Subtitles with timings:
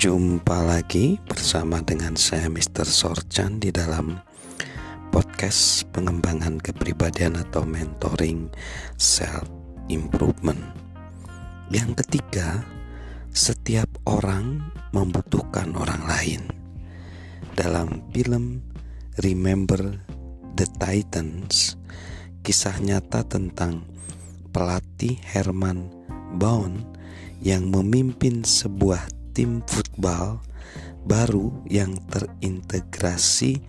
[0.00, 2.88] Jumpa lagi bersama dengan saya Mr.
[2.88, 4.16] Sorchan di dalam
[5.12, 8.48] podcast pengembangan kepribadian atau mentoring
[8.96, 9.44] self
[9.92, 10.56] improvement.
[11.68, 12.64] Yang ketiga,
[13.36, 16.42] setiap orang membutuhkan orang lain.
[17.52, 18.64] Dalam film
[19.20, 20.00] Remember
[20.56, 21.76] the Titans,
[22.40, 23.84] kisah nyata tentang
[24.48, 25.92] pelatih Herman
[26.40, 26.88] Baun
[27.44, 30.42] yang memimpin sebuah tim football
[31.04, 33.62] baru yang terintegrasi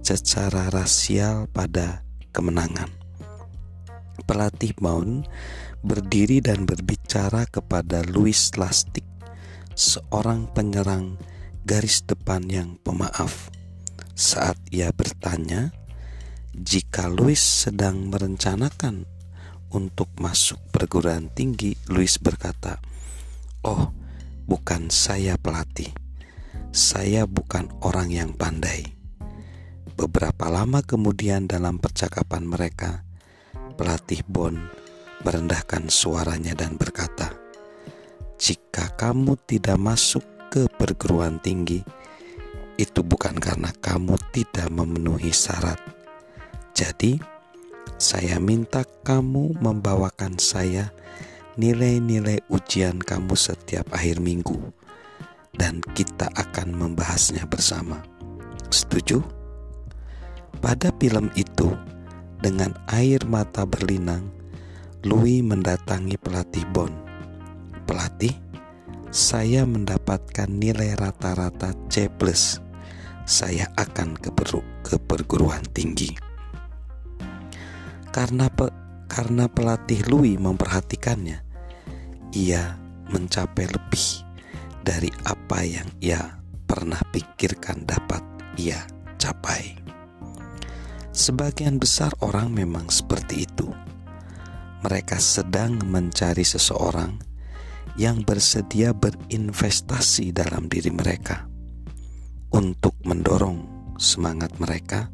[0.00, 2.88] secara rasial pada kemenangan.
[4.24, 5.24] Pelatih Maun
[5.82, 9.06] berdiri dan berbicara kepada Louis Lastik,
[9.78, 11.16] seorang penyerang
[11.62, 13.52] garis depan yang pemaaf.
[14.18, 15.70] Saat ia bertanya,
[16.56, 19.06] jika Louis sedang merencanakan
[19.70, 22.82] untuk masuk perguruan tinggi, Louis berkata,
[23.62, 23.94] "Oh,
[24.48, 25.92] bukan saya pelatih.
[26.72, 28.96] Saya bukan orang yang pandai.
[29.92, 33.04] Beberapa lama kemudian dalam percakapan mereka,
[33.76, 34.56] pelatih Bon
[35.20, 37.36] merendahkan suaranya dan berkata,
[38.40, 41.84] "Jika kamu tidak masuk ke perguruan tinggi,
[42.78, 45.82] itu bukan karena kamu tidak memenuhi syarat.
[46.72, 47.18] Jadi,
[47.98, 50.94] saya minta kamu membawakan saya
[51.58, 54.54] nilai-nilai ujian kamu setiap akhir minggu,
[55.58, 57.98] dan kita akan membahasnya bersama.
[58.70, 59.18] Setuju?
[60.62, 61.74] Pada film itu,
[62.38, 64.30] dengan air mata berlinang,
[65.02, 66.90] Louis mendatangi pelatih Bon.
[67.90, 68.34] Pelatih,
[69.10, 72.06] saya mendapatkan nilai rata-rata C+.
[73.26, 74.30] Saya akan ke,
[74.86, 76.14] ke perguruan tinggi.
[78.14, 78.70] Karena pe,
[79.08, 81.47] karena pelatih Louis memperhatikannya,
[82.32, 82.76] ia
[83.08, 84.24] mencapai lebih
[84.84, 86.38] dari apa yang ia
[86.68, 88.20] pernah pikirkan dapat
[88.60, 88.84] ia
[89.16, 89.76] capai.
[91.12, 93.66] Sebagian besar orang memang seperti itu.
[94.86, 97.18] Mereka sedang mencari seseorang
[97.98, 101.50] yang bersedia berinvestasi dalam diri mereka
[102.54, 103.66] untuk mendorong
[103.98, 105.10] semangat mereka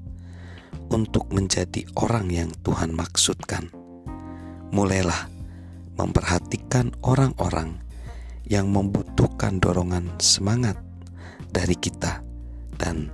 [0.92, 3.72] untuk menjadi orang yang Tuhan maksudkan.
[4.70, 5.33] Mulailah
[5.94, 7.78] memperhatikan orang-orang
[8.44, 10.76] yang membutuhkan dorongan semangat
[11.48, 12.20] dari kita
[12.76, 13.08] dan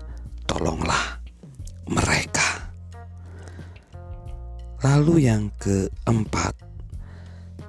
[0.48, 1.20] tolonglah
[1.86, 2.72] mereka.
[4.80, 6.56] Lalu yang keempat,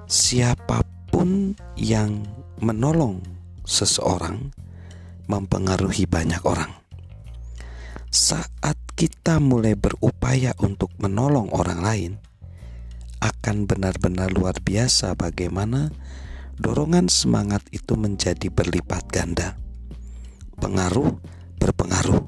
[0.08, 0.80] siapa
[1.12, 2.24] pun yang
[2.56, 3.20] menolong
[3.68, 4.48] seseorang
[5.28, 6.72] mempengaruhi banyak orang.
[8.08, 12.12] Saat kita mulai berupaya untuk menolong orang lain,
[13.22, 15.94] akan benar-benar luar biasa bagaimana
[16.58, 19.54] dorongan semangat itu menjadi berlipat ganda.
[20.58, 21.22] Pengaruh
[21.62, 22.26] berpengaruh.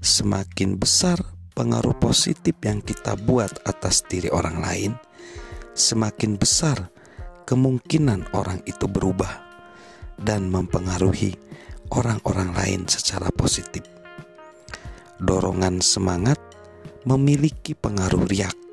[0.00, 1.20] Semakin besar
[1.52, 4.92] pengaruh positif yang kita buat atas diri orang lain,
[5.76, 6.88] semakin besar
[7.44, 9.44] kemungkinan orang itu berubah
[10.16, 11.36] dan mempengaruhi
[11.92, 13.84] orang-orang lain secara positif.
[15.20, 16.40] Dorongan semangat
[17.08, 18.65] memiliki pengaruh riak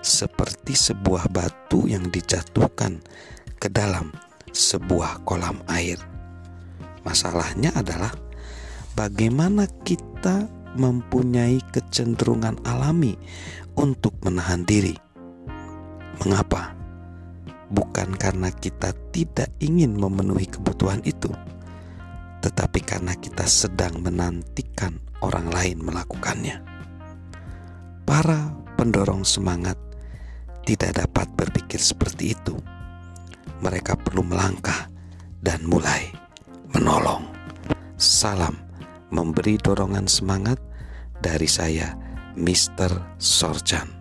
[0.00, 3.02] seperti sebuah batu yang dijatuhkan
[3.58, 4.14] ke dalam
[4.54, 5.98] sebuah kolam air.
[7.02, 8.12] Masalahnya adalah
[8.94, 13.16] bagaimana kita mempunyai kecenderungan alami
[13.78, 14.94] untuk menahan diri.
[16.22, 16.74] Mengapa?
[17.68, 21.28] Bukan karena kita tidak ingin memenuhi kebutuhan itu,
[22.40, 26.64] tetapi karena kita sedang menantikan orang lain melakukannya.
[28.08, 29.76] Para pendorong semangat
[30.68, 32.52] tidak dapat berpikir seperti itu.
[33.64, 34.92] Mereka perlu melangkah
[35.40, 36.12] dan mulai
[36.76, 37.24] menolong.
[37.96, 38.52] Salam
[39.08, 40.60] memberi dorongan semangat
[41.24, 41.96] dari saya,
[42.36, 43.16] Mr.
[43.16, 43.97] Sorjan.